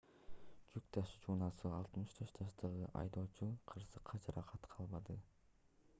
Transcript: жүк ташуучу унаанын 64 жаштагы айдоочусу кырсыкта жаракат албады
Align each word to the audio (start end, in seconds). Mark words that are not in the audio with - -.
жүк 0.75 0.87
ташуучу 0.95 1.31
унаанын 1.33 1.75
64 1.81 2.17
жаштагы 2.23 2.89
айдоочусу 3.03 3.53
кырсыкта 3.73 4.21
жаракат 4.25 4.69
албады 4.79 5.19